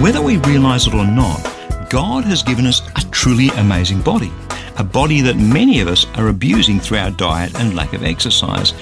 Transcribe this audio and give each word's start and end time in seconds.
Whether 0.00 0.22
we 0.22 0.38
realize 0.38 0.86
it 0.86 0.94
or 0.94 1.06
not, 1.06 1.42
God 1.90 2.24
has 2.24 2.42
given 2.42 2.64
us 2.64 2.80
a 2.96 3.06
truly 3.10 3.48
amazing 3.58 4.00
body. 4.00 4.32
A 4.78 4.82
body 4.82 5.20
that 5.20 5.36
many 5.36 5.80
of 5.80 5.88
us 5.88 6.06
are 6.16 6.28
abusing 6.28 6.80
through 6.80 6.96
our 6.96 7.10
diet 7.10 7.54
and 7.60 7.76
lack 7.76 7.92
of 7.92 8.02
exercise. 8.02 8.72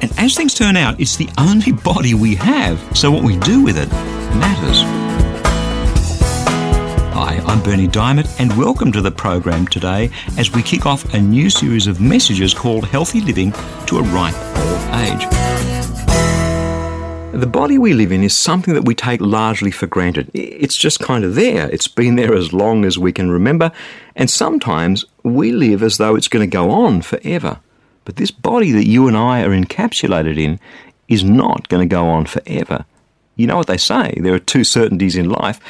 And 0.00 0.12
as 0.18 0.36
things 0.36 0.54
turn 0.54 0.76
out, 0.76 1.00
it's 1.00 1.16
the 1.16 1.28
only 1.36 1.72
body 1.84 2.14
we 2.14 2.36
have, 2.36 2.78
so 2.96 3.10
what 3.10 3.24
we 3.24 3.36
do 3.38 3.64
with 3.64 3.76
it 3.76 3.90
matters. 4.38 4.82
Hi, 7.12 7.42
I'm 7.44 7.60
Berni 7.60 7.88
Dymet, 7.88 8.38
and 8.38 8.56
welcome 8.56 8.92
to 8.92 9.00
the 9.00 9.10
program 9.10 9.66
today 9.66 10.10
as 10.36 10.52
we 10.52 10.62
kick 10.62 10.86
off 10.86 11.12
a 11.12 11.20
new 11.20 11.50
series 11.50 11.88
of 11.88 12.00
messages 12.00 12.54
called 12.54 12.84
Healthy 12.84 13.22
Living 13.22 13.50
to 13.86 13.98
a 13.98 14.02
Ripe 14.02 14.36
Old 14.56 14.94
Age. 15.00 15.77
The 17.38 17.46
body 17.46 17.78
we 17.78 17.94
live 17.94 18.10
in 18.10 18.24
is 18.24 18.36
something 18.36 18.74
that 18.74 18.84
we 18.84 18.96
take 18.96 19.20
largely 19.20 19.70
for 19.70 19.86
granted. 19.86 20.28
It's 20.34 20.76
just 20.76 20.98
kind 20.98 21.22
of 21.22 21.36
there. 21.36 21.70
It's 21.70 21.86
been 21.86 22.16
there 22.16 22.34
as 22.34 22.52
long 22.52 22.84
as 22.84 22.98
we 22.98 23.12
can 23.12 23.30
remember, 23.30 23.70
and 24.16 24.28
sometimes 24.28 25.04
we 25.22 25.52
live 25.52 25.84
as 25.84 25.98
though 25.98 26.16
it's 26.16 26.26
going 26.26 26.50
to 26.50 26.52
go 26.52 26.72
on 26.72 27.00
forever. 27.00 27.60
But 28.04 28.16
this 28.16 28.32
body 28.32 28.72
that 28.72 28.88
you 28.88 29.06
and 29.06 29.16
I 29.16 29.44
are 29.44 29.50
encapsulated 29.50 30.36
in 30.36 30.58
is 31.06 31.22
not 31.22 31.68
going 31.68 31.88
to 31.88 31.94
go 31.94 32.08
on 32.08 32.26
forever. 32.26 32.84
You 33.36 33.46
know 33.46 33.56
what 33.56 33.68
they 33.68 33.76
say 33.76 34.14
there 34.16 34.34
are 34.34 34.40
two 34.40 34.64
certainties 34.64 35.14
in 35.14 35.30
life 35.30 35.60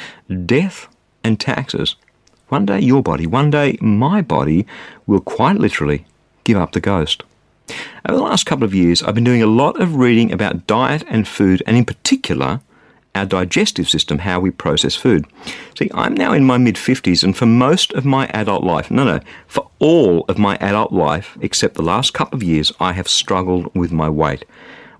death 0.47 0.89
and 1.23 1.39
taxes. 1.39 1.97
One 2.48 2.64
day 2.64 2.81
your 2.81 3.03
body, 3.03 3.27
one 3.27 3.51
day 3.51 3.77
my 3.83 4.23
body 4.23 4.67
will 5.07 5.20
quite 5.20 5.59
literally 5.59 6.07
give 6.45 6.57
up 6.57 6.73
the 6.73 6.81
ghost. 6.81 7.25
Over 8.08 8.19
the 8.19 8.22
last 8.22 8.47
couple 8.47 8.64
of 8.64 8.74
years, 8.74 9.02
I've 9.02 9.14
been 9.14 9.24
doing 9.24 9.42
a 9.42 9.47
lot 9.47 9.80
of 9.80 9.97
reading 9.97 10.33
about 10.33 10.66
diet 10.66 11.05
and 11.08 11.27
food, 11.27 11.62
and 11.66 11.77
in 11.77 11.84
particular, 11.84 12.61
our 13.14 13.27
digestive 13.27 13.88
system, 13.88 14.20
how 14.20 14.41
we 14.41 14.50
process 14.50 14.94
food. 14.94 15.27
See, 15.77 15.91
I'm 15.94 16.14
now 16.14 16.33
in 16.33 16.44
my 16.44 16.58
mid 16.58 16.77
50s, 16.77 17.22
and 17.24 17.36
for 17.36 17.46
most 17.46 17.92
of 17.92 18.05
my 18.05 18.27
adult 18.28 18.64
life, 18.64 18.91
no, 18.91 19.05
no, 19.05 19.20
for 19.46 19.70
all 19.78 20.24
of 20.28 20.39
my 20.39 20.56
adult 20.56 20.92
life, 20.92 21.36
except 21.41 21.74
the 21.74 21.83
last 21.83 22.14
couple 22.14 22.36
of 22.36 22.42
years, 22.42 22.72
I 22.80 22.92
have 22.92 23.08
struggled 23.08 23.74
with 23.74 23.92
my 23.92 24.08
weight 24.08 24.44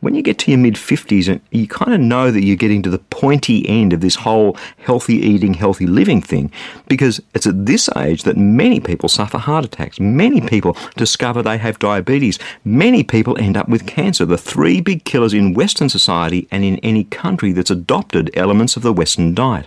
when 0.01 0.15
you 0.15 0.23
get 0.23 0.39
to 0.39 0.51
your 0.51 0.59
mid 0.59 0.75
50s, 0.75 1.35
uh, 1.35 1.39
you 1.51 1.67
kind 1.67 1.93
of 1.93 2.01
know 2.01 2.31
that 2.31 2.45
you're 2.45 2.57
getting 2.57 2.83
to 2.83 2.91
the 2.91 2.99
pointy 2.99 3.69
end 3.69 3.93
of 3.93 4.01
this 4.01 4.15
whole 4.15 4.57
healthy 4.79 5.15
eating, 5.15 5.55
healthy 5.55 5.87
living 5.87 6.23
thing, 6.23 6.51
because 6.89 7.21
it's 7.35 7.47
at 7.47 7.67
this 7.67 7.89
age 7.97 8.23
that 8.23 8.37
many 8.37 8.81
people 8.81 9.09
suffer 9.09 9.39
heart 9.39 9.65
attacks. 9.65 9.99
Many 9.99 10.41
people 10.41 10.77
discover 10.97 11.43
they 11.43 11.59
have 11.59 11.79
diabetes. 11.79 12.39
Many 12.65 13.03
people 13.03 13.39
end 13.39 13.57
up 13.57 13.69
with 13.69 13.87
cancer, 13.87 14.25
the 14.25 14.39
three 14.39 14.81
big 14.81 15.05
killers 15.05 15.35
in 15.35 15.55
Western 15.55 15.89
society 15.89 16.47
and 16.51 16.65
in 16.65 16.77
any 16.77 17.05
country 17.05 17.53
that's 17.53 17.71
adopted 17.71 18.31
elements 18.35 18.77
of 18.77 18.83
the 18.83 18.93
Western 18.93 19.35
diet. 19.35 19.67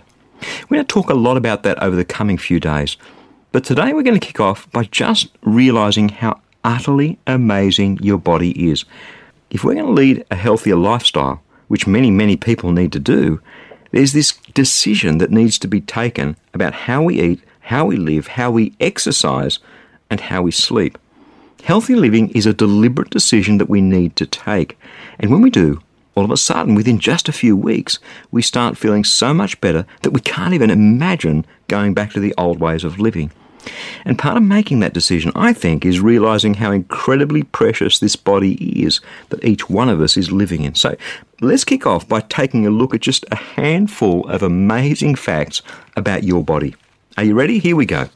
We're 0.68 0.76
going 0.76 0.86
to 0.86 0.92
talk 0.92 1.10
a 1.10 1.14
lot 1.14 1.36
about 1.36 1.62
that 1.62 1.80
over 1.82 1.94
the 1.94 2.04
coming 2.04 2.38
few 2.38 2.58
days. 2.58 2.96
But 3.52 3.64
today 3.64 3.92
we're 3.92 4.02
going 4.02 4.18
to 4.18 4.26
kick 4.26 4.40
off 4.40 4.70
by 4.72 4.84
just 4.84 5.28
realizing 5.42 6.08
how 6.08 6.40
utterly 6.64 7.18
amazing 7.26 7.98
your 8.00 8.18
body 8.18 8.70
is. 8.70 8.84
If 9.52 9.62
we're 9.62 9.74
going 9.74 9.84
to 9.84 9.92
lead 9.92 10.24
a 10.30 10.34
healthier 10.34 10.76
lifestyle, 10.76 11.42
which 11.68 11.86
many, 11.86 12.10
many 12.10 12.38
people 12.38 12.72
need 12.72 12.90
to 12.92 12.98
do, 12.98 13.38
there's 13.90 14.14
this 14.14 14.32
decision 14.54 15.18
that 15.18 15.30
needs 15.30 15.58
to 15.58 15.68
be 15.68 15.82
taken 15.82 16.38
about 16.54 16.72
how 16.72 17.02
we 17.02 17.20
eat, 17.20 17.44
how 17.60 17.84
we 17.84 17.96
live, 17.96 18.28
how 18.28 18.50
we 18.50 18.72
exercise, 18.80 19.58
and 20.08 20.20
how 20.20 20.40
we 20.40 20.52
sleep. 20.52 20.96
Healthy 21.64 21.96
living 21.96 22.30
is 22.30 22.46
a 22.46 22.54
deliberate 22.54 23.10
decision 23.10 23.58
that 23.58 23.68
we 23.68 23.82
need 23.82 24.16
to 24.16 24.26
take. 24.26 24.78
And 25.20 25.30
when 25.30 25.42
we 25.42 25.50
do, 25.50 25.82
all 26.14 26.24
of 26.24 26.30
a 26.30 26.36
sudden, 26.38 26.74
within 26.74 26.98
just 26.98 27.28
a 27.28 27.32
few 27.32 27.54
weeks, 27.54 27.98
we 28.30 28.40
start 28.40 28.78
feeling 28.78 29.04
so 29.04 29.34
much 29.34 29.60
better 29.60 29.84
that 30.00 30.12
we 30.12 30.20
can't 30.20 30.54
even 30.54 30.70
imagine 30.70 31.44
going 31.68 31.92
back 31.92 32.12
to 32.12 32.20
the 32.20 32.34
old 32.38 32.58
ways 32.58 32.84
of 32.84 32.98
living. 32.98 33.30
And 34.04 34.18
part 34.18 34.36
of 34.36 34.42
making 34.42 34.80
that 34.80 34.94
decision, 34.94 35.32
I 35.34 35.52
think, 35.52 35.84
is 35.84 36.00
realizing 36.00 36.54
how 36.54 36.72
incredibly 36.72 37.42
precious 37.42 37.98
this 37.98 38.16
body 38.16 38.54
is 38.82 39.00
that 39.28 39.44
each 39.44 39.70
one 39.70 39.88
of 39.88 40.00
us 40.00 40.16
is 40.16 40.32
living 40.32 40.64
in. 40.64 40.74
So 40.74 40.96
let's 41.40 41.64
kick 41.64 41.86
off 41.86 42.08
by 42.08 42.20
taking 42.20 42.66
a 42.66 42.70
look 42.70 42.94
at 42.94 43.00
just 43.00 43.24
a 43.30 43.36
handful 43.36 44.28
of 44.28 44.42
amazing 44.42 45.14
facts 45.14 45.62
about 45.96 46.24
your 46.24 46.42
body. 46.42 46.74
Are 47.16 47.24
you 47.24 47.34
ready? 47.34 47.58
Here 47.58 47.76
we 47.76 47.86
go. 47.86 48.08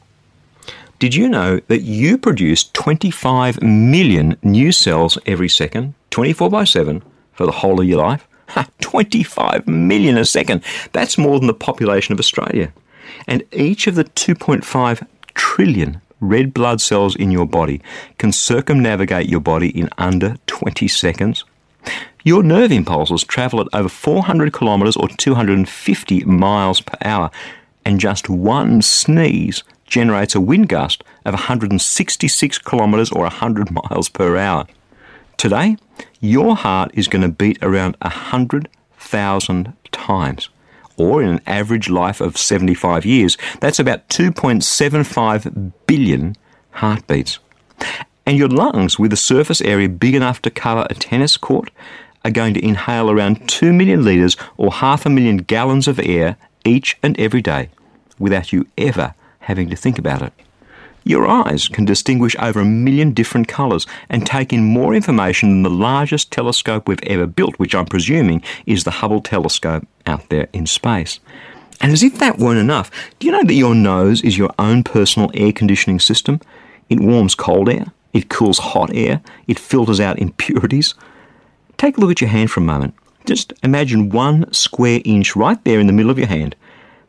Did 0.99 1.15
you 1.15 1.29
know 1.29 1.61
that 1.69 1.83
you 1.83 2.17
produce 2.17 2.71
25 2.71 3.63
million 3.63 4.39
new 4.43 4.73
cells 4.73 5.19
every 5.27 5.49
second, 5.49 5.95
24 6.11 6.49
by 6.49 6.65
7, 6.65 7.03
for 7.35 7.45
the 7.45 7.53
whole 7.53 7.81
of 7.81 7.87
your 7.87 7.99
life? 7.99 8.27
25 8.81 9.67
million 9.67 10.17
a 10.17 10.25
second. 10.25 10.63
That's 10.93 11.19
more 11.19 11.39
than 11.39 11.49
the 11.49 11.55
population 11.55 12.13
of 12.13 12.19
Australia. 12.19 12.73
And 13.27 13.43
each 13.53 13.87
of 13.87 13.95
the 13.95 14.05
2.5 14.05 15.07
trillion 15.37 16.01
red 16.21 16.53
blood 16.53 16.81
cells 16.81 17.15
in 17.15 17.31
your 17.31 17.47
body 17.47 17.81
can 18.19 18.33
circumnavigate 18.33 19.29
your 19.29 19.41
body 19.41 19.69
in 19.79 19.89
under 19.99 20.37
20 20.47 20.89
seconds. 20.89 21.45
Your 22.25 22.43
nerve 22.43 22.73
impulses 22.73 23.23
travel 23.23 23.61
at 23.61 23.69
over 23.73 23.89
400 23.89 24.53
kilometres 24.53 24.97
or 24.97 25.09
250 25.09 26.25
miles 26.25 26.81
per 26.81 26.99
hour, 27.05 27.31
and 27.85 28.01
just 28.01 28.29
one 28.29 28.83
sneeze 28.83 29.63
generates 29.85 30.35
a 30.35 30.41
wind 30.41 30.69
gust 30.69 31.05
of 31.25 31.35
166 31.35 32.59
kilometres 32.59 33.13
or 33.13 33.23
100 33.23 33.71
miles 33.71 34.09
per 34.09 34.37
hour. 34.37 34.67
Today, 35.37 35.77
your 36.21 36.57
heart 36.57 36.91
is 36.95 37.07
going 37.07 37.23
to 37.23 37.29
beat 37.29 37.59
around 37.63 37.97
100,000 38.01 39.73
times 39.93 40.49
or 40.97 41.23
in 41.23 41.29
an 41.29 41.41
average 41.47 41.89
life 41.89 42.21
of 42.21 42.37
75 42.37 43.05
years, 43.05 43.37
that's 43.61 43.79
about 43.79 44.09
2.75 44.09 45.73
billion 45.87 46.37
heartbeats. 46.71 47.39
And 48.25 48.37
your 48.37 48.49
lungs, 48.49 48.99
with 48.99 49.13
a 49.13 49.17
surface 49.17 49.61
area 49.61 49.89
big 49.89 50.15
enough 50.15 50.43
to 50.43 50.51
cover 50.51 50.87
a 50.91 50.95
tennis 50.95 51.37
court, 51.37 51.71
are 52.25 52.31
going 52.31 52.55
to 52.55 52.65
inhale 52.65 53.11
around 53.11 53.49
2 53.49 53.73
million 53.73 54.05
litres 54.05 54.37
or 54.57 54.73
half 54.73 55.07
a 55.07 55.11
million 55.11 55.37
gallons 55.37 55.87
of 55.87 56.01
air 56.01 56.37
each 56.65 56.99
and 57.03 57.19
every 57.21 57.41
day 57.41 57.69
without 58.19 58.53
you 58.53 58.67
ever 58.77 59.15
having 59.41 59.71
to 59.71 59.77
think 59.77 59.97
about 59.99 60.23
it. 60.23 60.33
Your 61.09 61.29
eyes 61.29 61.69
can 61.69 61.85
distinguish 61.85 62.35
over 62.41 62.59
a 62.59 62.65
million 62.65 63.13
different 63.13 63.47
colours 63.47 63.87
and 64.09 64.27
take 64.27 64.53
in 64.53 64.65
more 64.65 64.93
information 64.93 65.51
than 65.51 65.63
the 65.63 65.71
largest 65.71 66.33
telescope 66.33 66.89
we've 66.89 67.03
ever 67.05 67.29
built, 67.29 67.61
which 67.61 67.77
I'm 67.77 67.87
presuming 67.87 68.43
is 68.67 68.83
the 68.83 68.91
Hubble 68.91 69.21
telescope 69.21 69.87
out 70.05 70.29
there 70.31 70.49
in 70.53 70.67
space. 70.67 71.21
And 71.81 71.93
as 71.93 72.03
if 72.03 72.19
that 72.19 72.39
weren't 72.39 72.59
enough, 72.59 72.91
do 73.21 73.29
you 73.29 73.33
know 73.33 73.45
that 73.45 73.55
your 73.55 73.73
nose 73.73 74.21
is 74.23 74.37
your 74.37 74.51
own 74.59 74.83
personal 74.83 75.31
air 75.35 75.53
conditioning 75.53 76.01
system? 76.01 76.41
It 76.89 76.99
warms 76.99 77.37
cold 77.37 77.69
air, 77.69 77.93
it 78.13 78.29
cools 78.29 78.59
hot 78.59 78.93
air, 78.93 79.21
it 79.47 79.61
filters 79.61 80.01
out 80.01 80.19
impurities. 80.19 80.95
Take 81.77 81.99
a 81.99 82.01
look 82.01 82.11
at 82.11 82.21
your 82.21 82.31
hand 82.31 82.51
for 82.51 82.59
a 82.59 82.65
moment. 82.65 82.95
Just 83.27 83.53
imagine 83.63 84.11
one 84.11 84.53
square 84.53 85.03
inch 85.05 85.37
right 85.37 85.63
there 85.63 85.79
in 85.79 85.87
the 85.87 85.93
middle 85.93 86.11
of 86.11 86.19
your 86.19 86.27
hand. 86.27 86.57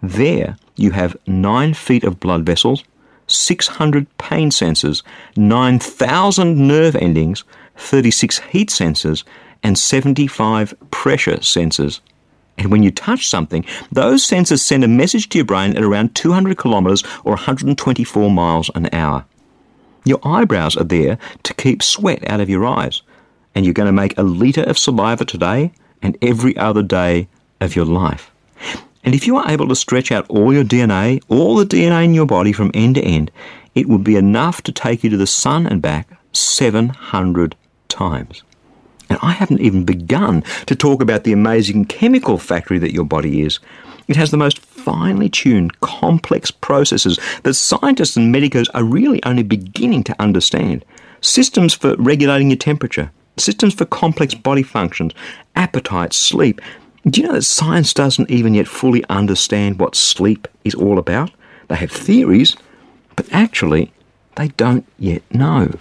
There 0.04 0.56
you 0.76 0.92
have 0.92 1.18
nine 1.26 1.74
feet 1.74 2.04
of 2.04 2.20
blood 2.20 2.46
vessels, 2.46 2.84
600 3.28 4.18
pain 4.18 4.50
sensors, 4.50 5.04
9,000 5.36 6.68
nerve 6.68 6.96
endings, 6.96 7.44
36 7.76 8.40
heat 8.40 8.70
sensors, 8.70 9.24
and 9.64 9.78
75 9.78 10.74
pressure 10.92 11.38
sensors. 11.38 12.00
And 12.58 12.72
when 12.72 12.82
you 12.84 12.92
touch 12.92 13.28
something, 13.28 13.66
those 13.92 14.26
sensors 14.26 14.60
send 14.60 14.84
a 14.84 14.88
message 14.88 15.30
to 15.30 15.38
your 15.38 15.46
brain 15.46 15.78
at 15.78 15.84
around 15.84 16.16
200 16.16 16.58
kilometers 16.58 17.04
or 17.24 17.34
124 17.34 18.32
miles 18.32 18.72
an 18.74 18.90
hour. 18.94 19.26
Your 20.06 20.20
eyebrows 20.24 20.76
are 20.78 20.84
there 20.84 21.18
to 21.44 21.54
keep 21.54 21.84
sweat 21.84 22.28
out 22.30 22.40
of 22.40 22.50
your 22.50 22.66
eyes. 22.66 23.02
And 23.54 23.66
you're 23.66 23.74
going 23.74 23.88
to 23.88 23.92
make 23.92 24.18
a 24.18 24.24
litre 24.24 24.64
of 24.64 24.78
saliva 24.78 25.26
today 25.26 25.72
and 26.02 26.18
every 26.22 26.56
other 26.58 26.84
day 26.84 27.28
of 27.60 27.76
your 27.76 27.86
life. 27.86 28.32
And 29.08 29.16
if 29.16 29.26
you 29.26 29.38
are 29.38 29.50
able 29.50 29.70
to 29.70 29.76
stretch 29.78 30.12
out 30.12 30.26
all 30.28 30.54
your 30.54 30.66
DNA, 30.66 31.24
all 31.30 31.56
the 31.56 31.64
DNA 31.64 32.04
in 32.04 32.14
your 32.14 32.26
body 32.26 32.52
from 32.52 32.72
end 32.74 32.96
to 32.96 33.02
end, 33.02 33.32
it 33.74 33.88
would 33.88 34.04
be 34.04 34.18
enough 34.18 34.62
to 34.64 34.74
take 34.74 35.02
you 35.02 35.10
to 35.10 35.16
the 35.16 35.26
sun 35.26 35.66
and 35.66 35.82
back 35.82 36.10
700 36.34 37.56
times. 37.88 38.44
And 39.10 39.18
I 39.22 39.32
haven't 39.32 39.62
even 39.62 39.86
begun 39.86 40.44
to 40.66 40.76
talk 40.76 41.02
about 41.02 41.24
the 41.24 41.32
amazing 41.32 41.86
chemical 41.86 42.38
factory 42.38 42.80
that 42.80 42.92
your 42.92 43.06
body 43.06 43.44
is. 43.44 43.60
It 44.10 44.18
has 44.18 44.32
the 44.32 44.36
most 44.36 44.60
finely 44.60 45.30
tuned, 45.30 45.80
complex 45.80 46.52
processes 46.52 47.18
that 47.44 47.54
scientists 47.54 48.18
and 48.18 48.36
medicos 48.36 48.68
are 48.74 48.84
really 48.84 49.24
only 49.24 49.44
beginning 49.44 50.04
to 50.04 50.22
understand. 50.22 50.84
Systems 51.22 51.74
for 51.74 51.96
regulating 51.96 52.50
your 52.50 52.58
temperature, 52.58 53.10
systems 53.38 53.74
for 53.74 53.86
complex 53.86 54.34
body 54.34 54.64
functions, 54.64 55.14
appetite, 55.56 56.12
sleep. 56.12 56.60
Do 57.10 57.22
you 57.22 57.28
know 57.28 57.34
that 57.36 57.44
science 57.44 57.94
doesn't 57.94 58.30
even 58.30 58.54
yet 58.54 58.68
fully 58.68 59.04
understand 59.10 59.80
what 59.80 59.96
sleep 59.96 60.46
is 60.66 60.76
all 60.76 61.00
about? 61.00 61.32
They 61.70 61.76
have 61.76 61.92
theories, 61.92 62.58
but 63.16 63.32
actually, 63.32 63.94
they 64.36 64.50
don't 64.50 64.86
yet 65.00 65.24
know. 65.34 65.72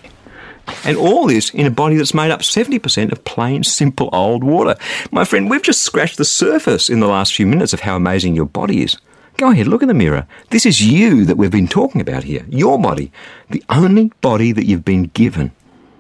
And 0.85 0.97
all 0.97 1.27
this 1.27 1.51
in 1.51 1.67
a 1.67 1.71
body 1.71 1.97
that's 1.97 2.15
made 2.15 2.31
up 2.31 2.41
70% 2.41 3.11
of 3.11 3.25
plain, 3.25 3.65
simple 3.65 4.09
old 4.13 4.45
water. 4.45 4.77
My 5.11 5.25
friend, 5.25 5.51
we've 5.51 5.63
just 5.63 5.83
scratched 5.83 6.17
the 6.17 6.25
surface 6.25 6.89
in 6.89 7.01
the 7.01 7.09
last 7.09 7.35
few 7.35 7.47
minutes 7.47 7.73
of 7.73 7.81
how 7.81 7.97
amazing 7.97 8.37
your 8.37 8.47
body 8.47 8.83
is. 8.83 8.97
Go 9.37 9.51
ahead, 9.51 9.67
look 9.67 9.83
in 9.83 9.89
the 9.89 9.95
mirror. 9.95 10.27
This 10.51 10.65
is 10.65 10.81
you 10.81 11.25
that 11.25 11.37
we've 11.37 11.51
been 11.51 11.69
talking 11.69 12.01
about 12.01 12.25
here. 12.25 12.47
Your 12.49 12.81
body. 12.81 13.11
The 13.51 13.65
only 13.69 14.13
body 14.21 14.53
that 14.53 14.67
you've 14.67 14.85
been 14.85 15.05
given. 15.05 15.51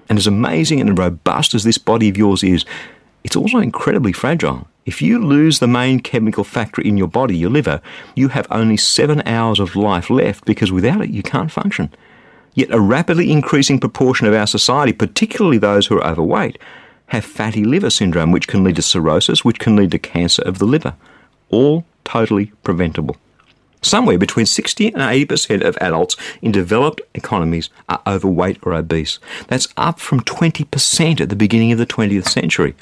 And 0.08 0.18
as 0.18 0.26
amazing 0.28 0.80
and 0.80 0.96
robust 0.96 1.52
as 1.52 1.64
this 1.64 1.78
body 1.78 2.08
of 2.08 2.16
yours 2.16 2.44
is, 2.44 2.64
it's 3.24 3.36
also 3.36 3.58
incredibly 3.58 4.12
fragile. 4.12 4.68
If 4.86 5.02
you 5.02 5.18
lose 5.18 5.58
the 5.58 5.66
main 5.66 5.98
chemical 5.98 6.44
factor 6.44 6.80
in 6.80 6.96
your 6.96 7.08
body, 7.08 7.36
your 7.36 7.50
liver, 7.50 7.80
you 8.14 8.28
have 8.28 8.46
only 8.52 8.76
seven 8.76 9.20
hours 9.26 9.58
of 9.58 9.74
life 9.74 10.08
left 10.08 10.44
because 10.44 10.70
without 10.70 11.02
it, 11.02 11.10
you 11.10 11.24
can't 11.24 11.50
function. 11.50 11.92
Yet 12.54 12.72
a 12.72 12.80
rapidly 12.80 13.32
increasing 13.32 13.80
proportion 13.80 14.28
of 14.28 14.34
our 14.34 14.46
society, 14.46 14.92
particularly 14.92 15.58
those 15.58 15.88
who 15.88 15.98
are 15.98 16.06
overweight, 16.06 16.58
have 17.08 17.24
fatty 17.24 17.64
liver 17.64 17.90
syndrome, 17.90 18.30
which 18.30 18.46
can 18.46 18.62
lead 18.62 18.76
to 18.76 18.82
cirrhosis, 18.82 19.44
which 19.44 19.58
can 19.58 19.74
lead 19.74 19.90
to 19.90 19.98
cancer 19.98 20.42
of 20.42 20.60
the 20.60 20.64
liver. 20.64 20.94
All 21.50 21.84
totally 22.04 22.46
preventable. 22.62 23.16
Somewhere 23.82 24.18
between 24.18 24.46
60 24.46 24.86
and 24.86 24.96
80% 24.96 25.62
of 25.62 25.76
adults 25.80 26.16
in 26.40 26.52
developed 26.52 27.00
economies 27.14 27.70
are 27.88 28.00
overweight 28.06 28.58
or 28.62 28.72
obese. 28.72 29.18
That's 29.48 29.68
up 29.76 29.98
from 29.98 30.20
20% 30.20 31.20
at 31.20 31.28
the 31.28 31.36
beginning 31.36 31.72
of 31.72 31.78
the 31.78 31.86
20th 31.86 32.28
century. 32.28 32.74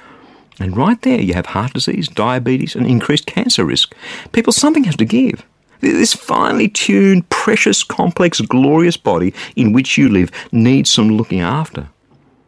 And 0.60 0.76
right 0.76 1.00
there, 1.02 1.20
you 1.20 1.34
have 1.34 1.46
heart 1.46 1.72
disease, 1.72 2.08
diabetes, 2.08 2.76
and 2.76 2.86
increased 2.86 3.26
cancer 3.26 3.64
risk. 3.64 3.94
People, 4.32 4.52
something 4.52 4.84
has 4.84 4.96
to 4.96 5.04
give. 5.04 5.44
This 5.80 6.14
finely 6.14 6.68
tuned, 6.68 7.28
precious, 7.28 7.82
complex, 7.82 8.40
glorious 8.40 8.96
body 8.96 9.34
in 9.56 9.72
which 9.72 9.98
you 9.98 10.08
live 10.08 10.30
needs 10.52 10.90
some 10.90 11.10
looking 11.10 11.40
after. 11.40 11.88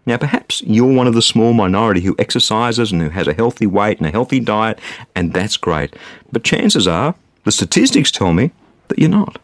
Now, 0.06 0.16
perhaps 0.16 0.62
you're 0.62 0.94
one 0.94 1.08
of 1.08 1.14
the 1.14 1.20
small 1.20 1.52
minority 1.52 2.00
who 2.00 2.14
exercises 2.18 2.92
and 2.92 3.02
who 3.02 3.08
has 3.10 3.26
a 3.26 3.34
healthy 3.34 3.66
weight 3.66 3.98
and 3.98 4.06
a 4.06 4.12
healthy 4.12 4.38
diet, 4.38 4.78
and 5.16 5.32
that's 5.32 5.56
great. 5.56 5.96
But 6.30 6.44
chances 6.44 6.86
are, 6.86 7.16
the 7.44 7.50
statistics 7.50 8.12
tell 8.12 8.32
me 8.32 8.52
that 8.88 9.00
you're 9.00 9.10
not. 9.10 9.38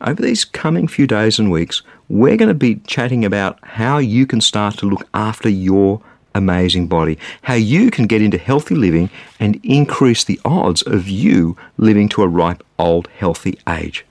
Over 0.00 0.20
these 0.20 0.44
coming 0.44 0.88
few 0.88 1.06
days 1.06 1.38
and 1.38 1.50
weeks, 1.50 1.82
we're 2.08 2.36
going 2.36 2.48
to 2.48 2.54
be 2.54 2.76
chatting 2.86 3.24
about 3.24 3.58
how 3.62 3.98
you 3.98 4.26
can 4.26 4.40
start 4.40 4.76
to 4.78 4.86
look 4.86 5.08
after 5.14 5.48
your 5.48 6.02
amazing 6.34 6.88
body, 6.88 7.18
how 7.42 7.54
you 7.54 7.90
can 7.90 8.06
get 8.06 8.22
into 8.22 8.38
healthy 8.38 8.74
living 8.74 9.10
and 9.38 9.60
increase 9.62 10.24
the 10.24 10.40
odds 10.44 10.82
of 10.82 11.08
you 11.08 11.56
living 11.76 12.08
to 12.10 12.22
a 12.22 12.28
ripe, 12.28 12.62
old, 12.78 13.08
healthy 13.18 13.58
age. 13.68 14.04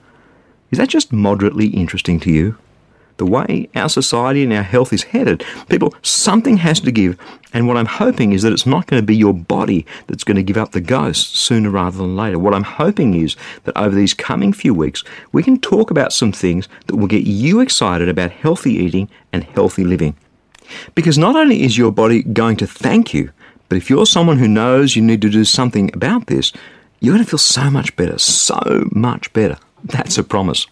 Is 0.72 0.78
that 0.78 0.90
just 0.90 1.14
moderately 1.14 1.68
interesting 1.68 2.20
to 2.22 2.32
you? 2.32 2.58
The 3.18 3.28
way 3.28 3.70
our 3.76 3.90
society 3.90 4.44
and 4.44 4.52
our 4.52 4.64
health 4.64 4.92
is 4.92 5.04
headed, 5.04 5.46
people, 5.70 5.94
something 6.02 6.58
has 6.58 6.80
to 6.80 6.92
give. 6.92 7.18
And 7.54 7.68
what 7.68 7.78
I'm 7.78 7.86
hoping 7.86 8.34
is 8.34 8.42
that 8.42 8.52
it's 8.52 8.66
not 8.66 8.88
going 8.88 9.00
to 9.00 9.06
be 9.06 9.16
your 9.16 9.36
body 9.36 9.86
that's 10.08 10.24
going 10.24 10.38
to 10.38 10.44
give 10.44 10.58
up 10.58 10.72
the 10.72 10.82
ghost 10.82 11.36
sooner 11.36 11.70
rather 11.70 11.98
than 11.98 12.16
later. 12.16 12.40
What 12.40 12.56
I'm 12.56 12.64
hoping 12.64 13.14
is 13.14 13.36
that 13.66 13.78
over 13.78 13.94
these 13.94 14.16
coming 14.16 14.52
few 14.52 14.74
weeks, 14.74 15.04
we 15.32 15.44
can 15.44 15.60
talk 15.60 15.92
about 15.92 16.12
some 16.12 16.32
things 16.32 16.68
that 16.88 16.96
will 16.96 17.08
get 17.08 17.28
you 17.28 17.60
excited 17.60 18.10
about 18.10 18.32
healthy 18.32 18.74
eating 18.74 19.10
and 19.32 19.44
healthy 19.44 19.84
living. 19.84 20.16
Because 20.96 21.18
not 21.18 21.36
only 21.36 21.64
is 21.64 21.78
your 21.78 21.92
body 21.92 22.24
going 22.24 22.58
to 22.58 22.68
thank 22.68 23.14
you, 23.14 23.32
but 23.70 23.78
if 23.78 23.90
you're 23.90 24.06
someone 24.06 24.38
who 24.38 24.48
knows 24.48 24.96
you 24.96 25.02
need 25.02 25.22
to 25.22 25.30
do 25.30 25.46
something 25.46 25.90
about 25.94 26.28
this, 26.28 26.52
you're 27.00 27.14
going 27.14 27.24
to 27.24 27.30
feel 27.30 27.38
so 27.38 27.70
much 27.70 27.96
better, 27.96 28.18
so 28.18 28.88
much 28.92 29.32
better. 29.34 29.58
That's 29.84 30.18
a 30.18 30.24
promise. 30.24 30.68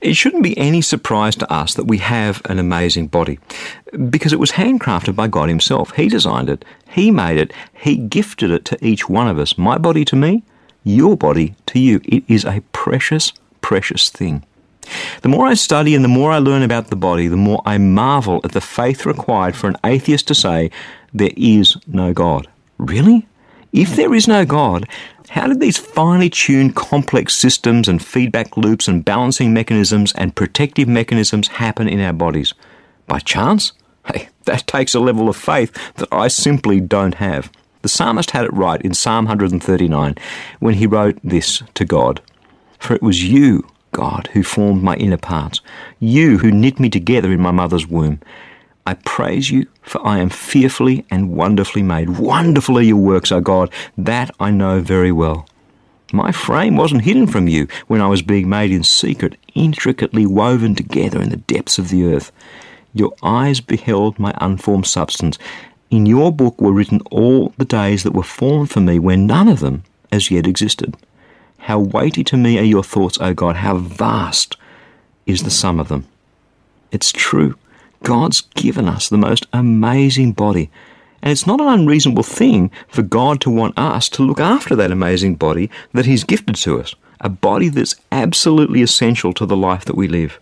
It 0.00 0.14
shouldn't 0.14 0.44
be 0.44 0.56
any 0.56 0.80
surprise 0.80 1.34
to 1.36 1.52
us 1.52 1.74
that 1.74 1.86
we 1.86 1.98
have 1.98 2.40
an 2.44 2.60
amazing 2.60 3.08
body 3.08 3.40
because 4.08 4.32
it 4.32 4.38
was 4.38 4.52
handcrafted 4.52 5.16
by 5.16 5.26
God 5.26 5.48
Himself. 5.48 5.94
He 5.96 6.08
designed 6.08 6.48
it, 6.48 6.64
He 6.88 7.10
made 7.10 7.36
it, 7.36 7.52
He 7.72 7.96
gifted 7.96 8.50
it 8.52 8.64
to 8.66 8.84
each 8.84 9.08
one 9.08 9.26
of 9.26 9.38
us. 9.38 9.58
My 9.58 9.76
body 9.76 10.04
to 10.04 10.16
me, 10.16 10.44
your 10.84 11.16
body 11.16 11.56
to 11.66 11.78
you. 11.78 12.00
It 12.04 12.22
is 12.28 12.44
a 12.44 12.62
precious, 12.72 13.32
precious 13.60 14.08
thing. 14.08 14.44
The 15.22 15.28
more 15.28 15.46
I 15.46 15.54
study 15.54 15.94
and 15.94 16.04
the 16.04 16.08
more 16.08 16.30
I 16.30 16.38
learn 16.38 16.62
about 16.62 16.88
the 16.88 16.96
body, 16.96 17.28
the 17.28 17.36
more 17.36 17.62
I 17.64 17.78
marvel 17.78 18.40
at 18.44 18.52
the 18.52 18.60
faith 18.60 19.06
required 19.06 19.56
for 19.56 19.68
an 19.68 19.76
atheist 19.84 20.28
to 20.28 20.34
say, 20.34 20.70
There 21.12 21.32
is 21.36 21.76
no 21.86 22.12
God. 22.12 22.48
Really? 22.78 23.26
If 23.72 23.96
there 23.96 24.14
is 24.14 24.26
no 24.26 24.44
God, 24.44 24.88
how 25.28 25.46
did 25.46 25.60
these 25.60 25.76
finely 25.76 26.30
tuned 26.30 26.74
complex 26.74 27.34
systems 27.34 27.86
and 27.86 28.02
feedback 28.02 28.56
loops 28.56 28.88
and 28.88 29.04
balancing 29.04 29.52
mechanisms 29.52 30.12
and 30.14 30.34
protective 30.34 30.88
mechanisms 30.88 31.48
happen 31.48 31.88
in 31.88 32.00
our 32.00 32.14
bodies? 32.14 32.54
By 33.06 33.18
chance? 33.18 33.72
Hey, 34.06 34.30
that 34.44 34.66
takes 34.66 34.94
a 34.94 35.00
level 35.00 35.28
of 35.28 35.36
faith 35.36 35.72
that 35.96 36.08
I 36.10 36.28
simply 36.28 36.80
don't 36.80 37.16
have. 37.16 37.52
The 37.82 37.88
psalmist 37.88 38.30
had 38.30 38.46
it 38.46 38.52
right 38.52 38.80
in 38.82 38.94
Psalm 38.94 39.26
139 39.26 40.14
when 40.60 40.74
he 40.74 40.86
wrote 40.86 41.18
this 41.22 41.62
to 41.74 41.84
God 41.84 42.20
For 42.78 42.94
it 42.94 43.02
was 43.02 43.22
you 43.22 43.68
God, 43.98 44.28
who 44.32 44.44
formed 44.44 44.80
my 44.80 44.94
inner 44.94 45.16
parts, 45.16 45.60
you 45.98 46.38
who 46.38 46.52
knit 46.52 46.78
me 46.78 46.88
together 46.88 47.32
in 47.32 47.40
my 47.40 47.50
mother's 47.50 47.88
womb. 47.88 48.20
I 48.86 48.94
praise 48.94 49.50
you, 49.50 49.66
for 49.82 50.00
I 50.06 50.18
am 50.20 50.30
fearfully 50.30 51.04
and 51.10 51.32
wonderfully 51.32 51.82
made. 51.82 52.10
Wonderful 52.10 52.78
are 52.78 52.82
your 52.82 52.96
works, 52.96 53.32
O 53.32 53.40
God, 53.40 53.72
that 53.96 54.30
I 54.38 54.52
know 54.52 54.78
very 54.78 55.10
well. 55.10 55.48
My 56.12 56.30
frame 56.30 56.76
wasn't 56.76 57.02
hidden 57.02 57.26
from 57.26 57.48
you 57.48 57.66
when 57.88 58.00
I 58.00 58.06
was 58.06 58.22
being 58.22 58.48
made 58.48 58.70
in 58.70 58.84
secret, 58.84 59.36
intricately 59.56 60.26
woven 60.26 60.76
together 60.76 61.20
in 61.20 61.30
the 61.30 61.36
depths 61.36 61.76
of 61.76 61.88
the 61.88 62.04
earth. 62.04 62.30
Your 62.94 63.14
eyes 63.20 63.60
beheld 63.60 64.20
my 64.20 64.32
unformed 64.40 64.86
substance. 64.86 65.40
In 65.90 66.06
your 66.06 66.30
book 66.30 66.60
were 66.60 66.72
written 66.72 67.00
all 67.10 67.52
the 67.58 67.64
days 67.64 68.04
that 68.04 68.14
were 68.14 68.22
formed 68.22 68.70
for 68.70 68.80
me 68.80 69.00
when 69.00 69.26
none 69.26 69.48
of 69.48 69.58
them 69.58 69.82
as 70.12 70.30
yet 70.30 70.46
existed. 70.46 70.96
How 71.58 71.78
weighty 71.78 72.24
to 72.24 72.36
me 72.36 72.58
are 72.58 72.62
your 72.62 72.84
thoughts, 72.84 73.18
O 73.20 73.34
God. 73.34 73.56
How 73.56 73.76
vast 73.76 74.56
is 75.26 75.42
the 75.42 75.50
sum 75.50 75.78
of 75.78 75.88
them. 75.88 76.06
It's 76.90 77.12
true. 77.12 77.56
God's 78.02 78.40
given 78.40 78.88
us 78.88 79.08
the 79.08 79.18
most 79.18 79.46
amazing 79.52 80.32
body. 80.32 80.70
And 81.20 81.32
it's 81.32 81.46
not 81.46 81.60
an 81.60 81.68
unreasonable 81.68 82.22
thing 82.22 82.70
for 82.88 83.02
God 83.02 83.40
to 83.42 83.50
want 83.50 83.78
us 83.78 84.08
to 84.10 84.22
look 84.22 84.40
after 84.40 84.76
that 84.76 84.92
amazing 84.92 85.34
body 85.34 85.70
that 85.92 86.06
He's 86.06 86.24
gifted 86.24 86.54
to 86.56 86.80
us. 86.80 86.94
A 87.20 87.28
body 87.28 87.68
that's 87.68 87.96
absolutely 88.12 88.80
essential 88.80 89.32
to 89.34 89.44
the 89.44 89.56
life 89.56 89.84
that 89.84 89.96
we 89.96 90.06
live. 90.06 90.38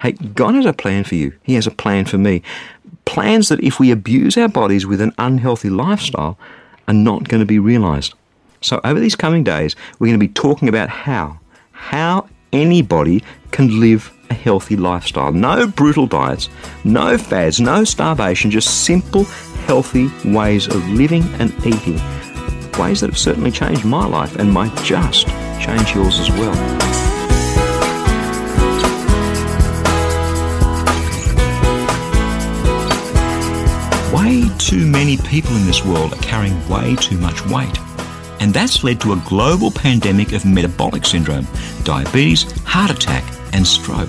Hey, 0.00 0.12
God 0.12 0.54
has 0.54 0.66
a 0.66 0.72
plan 0.72 1.04
for 1.04 1.16
you. 1.16 1.32
He 1.42 1.54
has 1.54 1.66
a 1.66 1.72
plan 1.72 2.04
for 2.04 2.18
me. 2.18 2.42
Plans 3.04 3.48
that 3.48 3.62
if 3.62 3.80
we 3.80 3.90
abuse 3.90 4.36
our 4.36 4.48
bodies 4.48 4.86
with 4.86 5.00
an 5.00 5.12
unhealthy 5.18 5.70
lifestyle 5.70 6.38
are 6.86 6.94
not 6.94 7.28
going 7.28 7.40
to 7.40 7.46
be 7.46 7.58
realized. 7.58 8.14
So, 8.62 8.80
over 8.84 9.00
these 9.00 9.16
coming 9.16 9.42
days, 9.42 9.74
we're 9.98 10.06
going 10.06 10.20
to 10.20 10.26
be 10.26 10.32
talking 10.32 10.68
about 10.68 10.88
how, 10.88 11.40
how 11.72 12.28
anybody 12.52 13.24
can 13.50 13.80
live 13.80 14.12
a 14.30 14.34
healthy 14.34 14.76
lifestyle. 14.76 15.32
No 15.32 15.66
brutal 15.66 16.06
diets, 16.06 16.48
no 16.84 17.18
fads, 17.18 17.60
no 17.60 17.82
starvation, 17.82 18.52
just 18.52 18.84
simple, 18.84 19.24
healthy 19.66 20.10
ways 20.24 20.68
of 20.68 20.88
living 20.90 21.24
and 21.40 21.52
eating. 21.66 22.00
Ways 22.78 23.00
that 23.00 23.10
have 23.10 23.18
certainly 23.18 23.50
changed 23.50 23.84
my 23.84 24.06
life 24.06 24.36
and 24.36 24.50
might 24.50 24.74
just 24.84 25.26
change 25.60 25.94
yours 25.94 26.20
as 26.20 26.30
well. 26.30 26.54
Way 34.14 34.48
too 34.58 34.86
many 34.86 35.16
people 35.16 35.56
in 35.56 35.66
this 35.66 35.84
world 35.84 36.12
are 36.12 36.22
carrying 36.22 36.56
way 36.68 36.94
too 36.96 37.18
much 37.18 37.44
weight 37.46 37.76
and 38.42 38.52
that's 38.52 38.82
led 38.82 39.00
to 39.00 39.12
a 39.12 39.22
global 39.24 39.70
pandemic 39.70 40.32
of 40.32 40.44
metabolic 40.44 41.04
syndrome, 41.04 41.46
diabetes, 41.84 42.42
heart 42.62 42.90
attack, 42.90 43.22
and 43.52 43.64
stroke. 43.64 44.08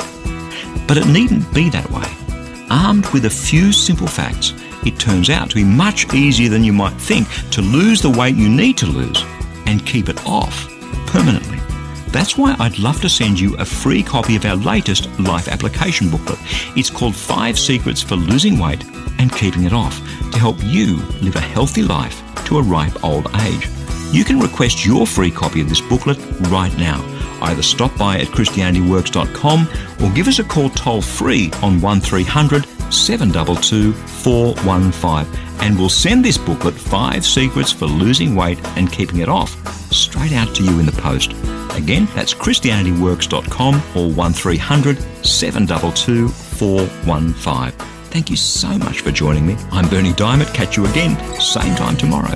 But 0.88 0.98
it 0.98 1.06
needn't 1.06 1.54
be 1.54 1.70
that 1.70 1.88
way. 1.92 2.66
Armed 2.72 3.06
with 3.14 3.26
a 3.26 3.30
few 3.30 3.72
simple 3.72 4.08
facts, 4.08 4.54
it 4.88 4.98
turns 4.98 5.30
out 5.30 5.52
to 5.52 5.56
be 5.56 5.64
much 5.64 6.12
easier 6.16 6.50
than 6.50 6.64
you 6.64 6.74
might 6.74 7.00
think 7.00 7.28
to 7.52 7.62
lose 7.62 8.02
the 8.02 8.10
weight 8.10 8.36
you 8.36 8.50
need 8.50 8.76
to 8.80 8.88
lose 8.88 9.24
and 9.68 9.86
keep 9.86 10.10
it 10.10 10.26
off 10.26 10.68
permanently. 11.06 11.60
That's 12.08 12.36
why 12.36 12.56
I'd 12.58 12.80
love 12.80 13.02
to 13.02 13.10
send 13.10 13.40
you 13.40 13.56
a 13.58 13.66
free 13.66 14.02
copy 14.02 14.36
of 14.36 14.46
our 14.46 14.56
latest 14.56 15.08
life 15.20 15.48
application 15.48 16.10
booklet. 16.10 16.40
It's 16.76 16.90
called 16.90 17.16
Five 17.16 17.60
Secrets 17.60 18.02
for 18.02 18.16
Losing 18.16 18.58
Weight 18.58 18.84
and 19.20 19.32
Keeping 19.32 19.66
It 19.66 19.74
Off 19.74 20.00
to 20.32 20.40
help 20.40 20.58
you 20.64 20.96
live 21.22 21.36
a 21.36 21.40
healthy 21.40 21.84
life 21.84 22.20
to 22.46 22.58
a 22.58 22.64
ripe 22.64 23.04
old 23.04 23.28
age. 23.42 23.70
You 24.14 24.24
can 24.24 24.40
request 24.40 24.86
your 24.86 25.08
free 25.08 25.32
copy 25.32 25.60
of 25.60 25.70
this 25.70 25.82
booklet 25.82 26.20
right 26.52 26.76
now. 26.78 27.02
Either 27.42 27.64
stop 27.64 27.98
by 27.98 28.20
at 28.20 28.28
ChristianityWorks.com 28.28 29.68
or 30.04 30.14
give 30.14 30.28
us 30.28 30.38
a 30.38 30.44
call 30.44 30.70
toll 30.70 31.02
free 31.02 31.52
on 31.64 31.82
1300 31.82 32.68
722 32.94 33.92
415 33.92 35.42
and 35.62 35.80
we'll 35.80 35.90
send 35.90 36.24
this 36.24 36.38
booklet, 36.38 36.76
Five 36.76 37.26
Secrets 37.26 37.72
for 37.72 37.88
Losing 37.88 38.36
Weight 38.36 38.64
and 38.78 38.92
Keeping 38.92 39.22
It 39.22 39.30
Off, 39.30 39.52
straight 39.92 40.34
out 40.34 40.54
to 40.58 40.64
you 40.64 40.80
in 40.80 40.86
the 40.86 40.92
post. 40.92 41.32
Again, 41.76 42.08
that's 42.14 42.36
ChristianityWorks.com 42.36 43.76
or 43.96 44.12
1300 44.12 45.02
722 45.26 46.28
415. 46.28 47.72
Thank 48.12 48.30
you 48.30 48.38
so 48.38 48.78
much 48.78 49.02
for 49.02 49.10
joining 49.10 49.48
me. 49.48 49.58
I'm 49.72 49.90
Berni 49.90 50.12
Dymet. 50.12 50.54
Catch 50.54 50.78
you 50.78 50.86
again, 50.86 51.18
same 51.42 51.76
time 51.76 51.98
tomorrow, 51.98 52.36